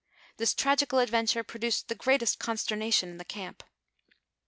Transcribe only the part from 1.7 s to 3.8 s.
the greatest consternation in the camp.